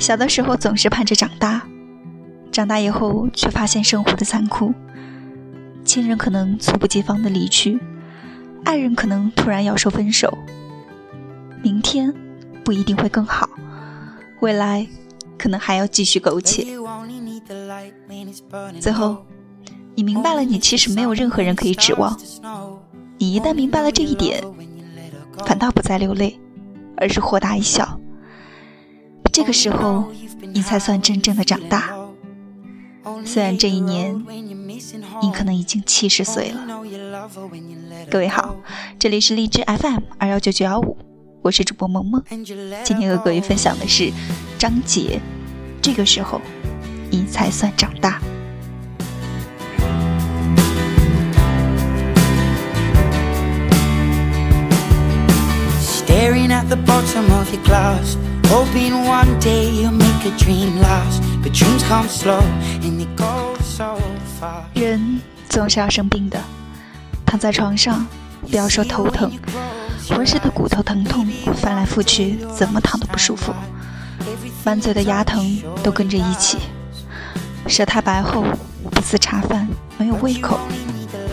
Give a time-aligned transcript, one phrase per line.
[0.00, 1.62] 小的时候总是盼着长大，
[2.50, 4.72] 长大以后却发现生活的残酷。
[5.84, 7.78] 亲人可能猝不及防的离去，
[8.64, 10.38] 爱人可能突然要说分手。
[11.62, 12.14] 明天
[12.64, 13.50] 不一定会更好，
[14.40, 14.86] 未来
[15.36, 16.66] 可能还要继续苟且。
[18.80, 19.26] 最后，
[19.94, 22.18] 你明白了，你其实没有任何人可以指望。
[23.18, 24.42] 你一旦明白了这一点，
[25.44, 26.40] 反倒不再流泪，
[26.96, 27.99] 而是豁达一笑。
[29.32, 30.06] 这个时候，
[30.52, 31.94] 你才算真正的长大。
[33.24, 34.24] 虽然这一年，
[35.22, 36.66] 你可能已经七十岁了。
[38.10, 38.56] 各位好，
[38.98, 40.96] 这里是荔枝 FM 二幺九九幺五，
[41.42, 42.22] 我是主播萌萌。
[42.84, 44.12] 今天和各位分享的是
[44.58, 45.20] 张杰。
[45.80, 46.40] 这个时候，
[47.10, 48.20] 你才算长大。
[56.70, 58.16] The bottom of your glass.
[64.74, 66.40] 人总是要生病的，
[67.26, 68.06] 躺在床上，
[68.48, 69.32] 不要说头疼，
[70.08, 71.26] 浑身的骨头疼痛，
[71.56, 73.52] 翻来覆去，怎么躺都不舒服，
[74.64, 76.58] 满嘴的牙疼都跟着一起，
[77.66, 78.44] 舌苔白厚，
[78.92, 79.66] 不思茶饭，
[79.98, 80.60] 没有胃口，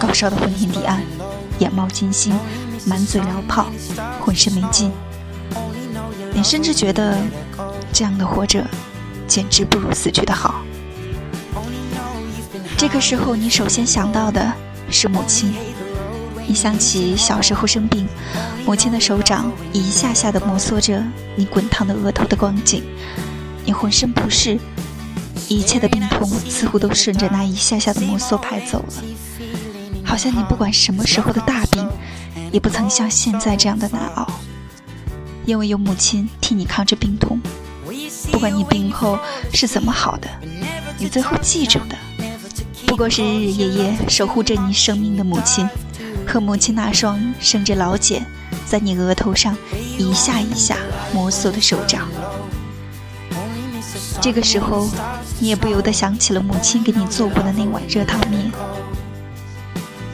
[0.00, 1.00] 高烧的昏天地暗，
[1.60, 2.36] 眼冒金星，
[2.84, 3.66] 满嘴燎泡，
[4.20, 4.90] 浑身没劲。
[6.32, 7.18] 你甚至觉得，
[7.92, 8.64] 这样的活着，
[9.26, 10.62] 简直不如死去的好。
[12.78, 14.52] 这个时候，你首先想到的
[14.90, 15.54] 是母亲。
[16.46, 18.08] 你想起小时候生病，
[18.66, 21.00] 母亲的手掌一下下的摩挲着
[21.36, 22.82] 你滚烫的额头的光景，
[23.64, 24.58] 你浑身不适，
[25.48, 28.94] 一切的病痛似乎都顺着那一下下的摩挲排走了。
[30.04, 31.88] 好像你不管什么时候的大病，
[32.50, 34.26] 也不曾像现在这样的难熬。
[35.46, 37.40] 因为有母亲替你扛着病痛，
[38.30, 39.18] 不管你病后
[39.52, 40.28] 是怎么好的，
[40.98, 41.96] 你最后记住的，
[42.86, 45.68] 不过是日日夜夜守护着你生命的母亲，
[46.26, 48.24] 和母亲那双生着老茧，
[48.66, 49.56] 在你额头上
[49.98, 50.76] 一下一下
[51.12, 52.08] 摩挲的手掌。
[54.20, 54.88] 这个时候，
[55.38, 58.52] 你也不由得想起了母亲给你做过的那碗热汤面。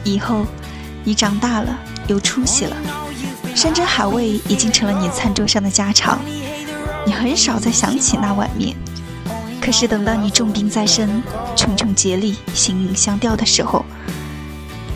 [0.03, 0.45] 以后，
[1.03, 2.75] 你长大了，有出息了。
[3.57, 6.19] 山珍海味已经成了你餐桌上的家常，
[7.03, 8.77] 你很少再想起那碗面。
[9.59, 11.23] 可是等到你重病在身、
[11.55, 13.83] 茕茕孑立、形影相吊的时候，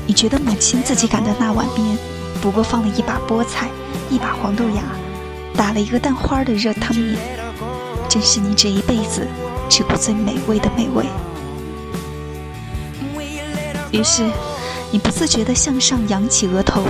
[0.05, 1.97] 你觉得母亲自己擀的那碗面，
[2.39, 3.67] 不过放了一把菠菜、
[4.11, 4.83] 一把黄豆芽，
[5.55, 7.17] 打了一个蛋花的热汤面，
[8.07, 9.27] 真是你这一辈子
[9.71, 11.07] 吃过最美味的美味。
[13.91, 14.21] 于是，
[14.91, 16.83] 你不自觉地向上扬起额头。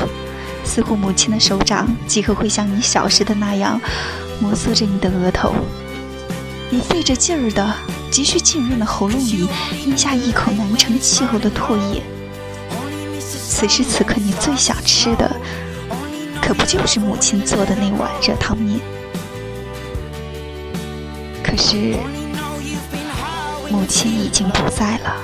[0.73, 3.77] 似乎母亲的手掌即刻会像你小时的那样
[4.39, 5.53] 摩挲着你的额头，
[6.69, 7.75] 你费着劲儿的、
[8.09, 9.49] 急需浸润的喉咙里
[9.85, 12.01] 咽下一口难成气候的唾液。
[13.19, 15.29] 此时此刻，你最想吃的，
[16.41, 18.79] 可不就是母亲做的那碗热汤面？
[21.43, 21.97] 可是，
[23.69, 25.17] 母亲已经不在了，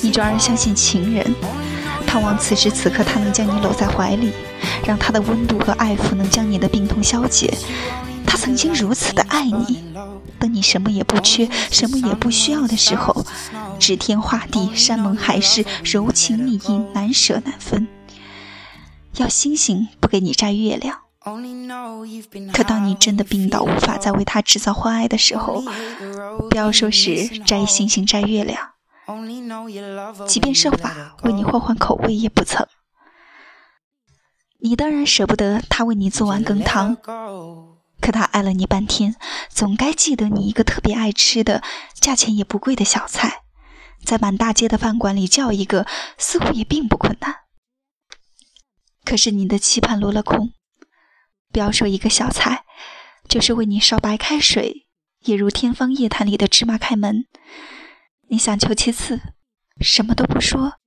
[0.00, 1.34] 你转而相信情人。
[2.16, 4.32] 盼望此时此刻他能将你搂在怀里，
[4.86, 7.52] 让他的温度和爱抚能将你的病痛消解。
[8.26, 9.84] 他曾经如此的爱你，
[10.38, 13.26] 等你什么也不缺、什么也不需要的时候，
[13.78, 17.86] 指天画地、山盟海誓、柔情蜜意，难舍难分。
[19.16, 21.00] 要星星不给你摘月亮，
[22.54, 25.62] 可当你真的病倒无法再为他制造欢爱的时候，
[26.48, 28.70] 不要说是摘星星摘月亮。
[30.26, 32.66] 即便设法为你换换口味，也不曾。
[34.58, 36.96] 你当然舍不得他为你做碗羹汤，
[38.00, 39.14] 可他爱了你半天，
[39.48, 41.62] 总该记得你一个特别爱吃的、
[41.94, 43.42] 价钱也不贵的小菜，
[44.04, 45.86] 在满大街的饭馆里叫一个，
[46.18, 47.36] 似乎也并不困难。
[49.04, 50.52] 可是你的期盼落了空，
[51.52, 52.64] 不要说一个小菜，
[53.28, 54.88] 就是为你烧白开水，
[55.20, 57.26] 也如天方夜谭里的芝麻开门。
[58.28, 59.20] 你想求其次，
[59.80, 60.80] 什么都不说，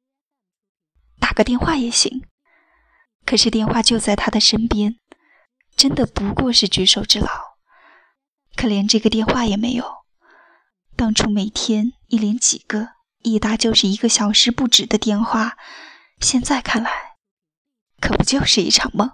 [1.19, 2.27] 打个电话也行。
[3.25, 4.99] 可是电话就在他的身边，
[5.75, 7.27] 真的不过是举手之劳。
[8.55, 9.99] 可连这个电话也没有。
[10.97, 12.89] 当初每天一连几个，
[13.19, 15.57] 一打就是一个小时不止的电话，
[16.19, 16.91] 现在看来，
[18.01, 19.11] 可不就是一场梦？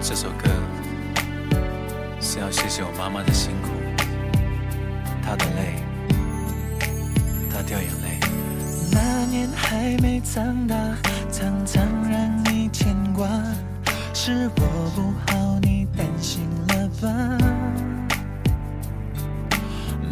[0.00, 0.41] 这首歌。
[2.52, 3.70] 谢谢我妈妈的辛苦，
[5.24, 5.82] 她的泪，
[7.50, 8.20] 她掉眼泪。
[8.92, 10.76] 那年还没长大，
[11.30, 13.22] 常常让你牵挂。
[13.22, 13.28] 挂，
[14.12, 17.08] 是我不好，你担心了吧？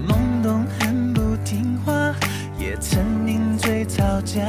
[0.06, 2.14] 懵懂很不听话，
[2.56, 4.40] 也曾顶嘴吵架，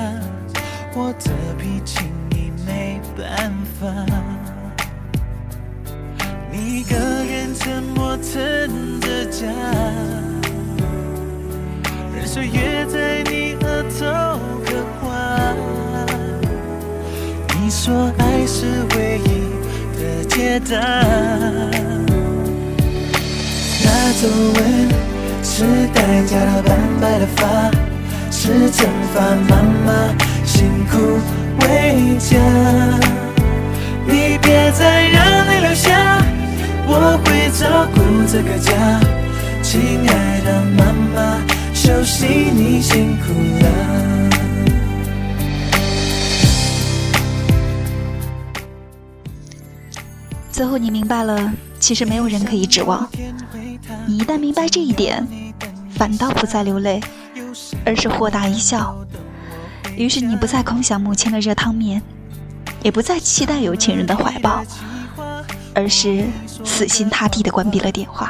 [0.94, 4.21] 我的脾气你没办法。
[9.42, 9.48] 家，
[12.16, 14.06] 任岁月在你额头
[14.64, 15.10] 刻画。
[17.60, 19.50] 你说爱是唯一
[19.98, 20.78] 的解答。
[23.84, 24.60] 那皱纹
[25.42, 27.72] 是代价的斑白的发，
[28.30, 29.90] 是惩罚妈妈
[30.46, 31.18] 辛苦
[31.62, 32.38] 为家。
[34.06, 36.20] 你别再让泪流下。
[36.94, 37.98] 我会照顾
[38.28, 38.70] 这个家，
[39.72, 41.40] 亲爱的妈妈，
[41.74, 43.32] 休息你辛苦
[43.64, 44.30] 了。
[50.52, 53.10] 最后你明白了，其实没有人可以指望。
[54.06, 55.26] 你一旦明白这一点，
[55.92, 57.00] 反倒不再流泪，
[57.86, 58.94] 而是豁达一笑。
[59.96, 62.02] 于是你不再空想母亲的热汤面，
[62.84, 64.66] 也不再期待有情人的怀抱。
[65.74, 66.26] 而是
[66.66, 68.30] 死心塌地地关闭了电话。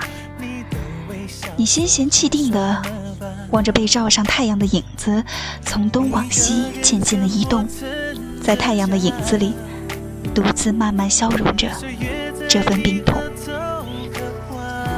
[1.58, 2.82] 你心闲气定地
[3.52, 5.24] 望着被罩上太阳的影子，
[5.66, 7.68] 从东往西渐渐地移动，
[8.42, 9.54] 在太阳的影子里，
[10.34, 11.70] 独自慢慢消融着
[12.50, 13.22] 这份病痛。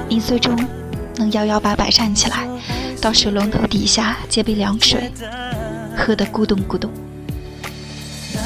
[0.08, 0.56] 你最终
[1.16, 2.48] 能摇摇摆摆站起来，
[3.02, 5.12] 到水龙头底下接杯凉水，
[5.98, 6.90] 喝得咕咚咕咚。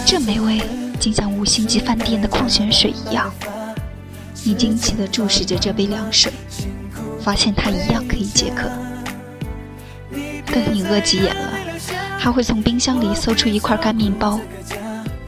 [0.06, 0.62] 这美味，
[1.00, 3.32] 竟像五星级饭店的矿泉水一样。
[4.44, 6.32] 你惊奇地注视着这杯凉水，
[7.28, 8.70] 发现它一样可以解渴。
[10.46, 11.60] 等你饿急眼了，
[12.18, 14.40] 还会从冰箱里搜出一块干面包，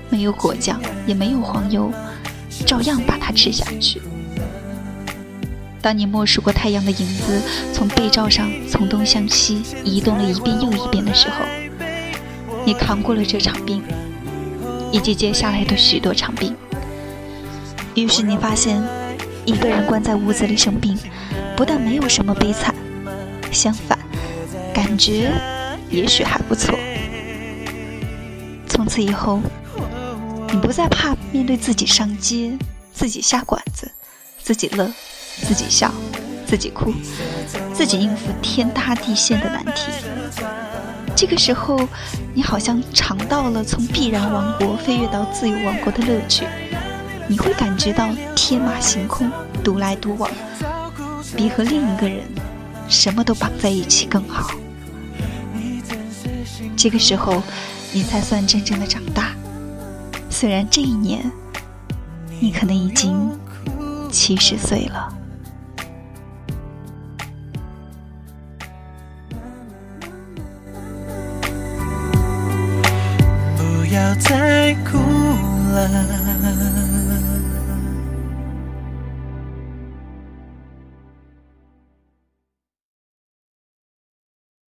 [0.09, 1.91] 没有果酱，也没有黄油，
[2.65, 4.01] 照样把它吃下去。
[5.81, 7.41] 当你默数过太阳的影子
[7.73, 11.43] 从被罩上从东向西移动了一遍又一遍的时候，
[12.63, 13.83] 你扛过了这场病，
[14.93, 16.55] 以及接下来的许多场病。
[17.93, 18.81] 于是你发现。
[19.45, 20.97] 一个人关在屋子里生病，
[21.55, 22.73] 不但没有什么悲惨，
[23.51, 23.97] 相反，
[24.73, 25.31] 感觉
[25.89, 26.77] 也许还不错。
[28.67, 29.41] 从此以后，
[30.51, 32.57] 你不再怕面对自己上街，
[32.93, 33.91] 自己下馆子，
[34.41, 34.91] 自己乐，
[35.41, 35.91] 自己笑，
[36.45, 36.93] 自己哭，
[37.73, 39.91] 自己应付天塌地陷的难题。
[41.15, 41.79] 这个时候，
[42.33, 46.45] 你好像尝到了从必然王国飞跃到自由王国的乐趣。
[47.27, 48.09] 你会感觉到
[48.49, 49.29] 天马行空、
[49.63, 50.27] 独来独往，
[51.37, 52.23] 比和另一个人
[52.87, 54.49] 什么都绑在一起更好。
[56.75, 57.43] 这个时候，
[57.93, 59.35] 你才算真正的长大。
[60.31, 61.31] 虽然这一年，
[62.39, 63.39] 你可能已经
[64.11, 65.13] 七十岁了。
[73.55, 74.97] 不要再哭
[75.71, 76.78] 了。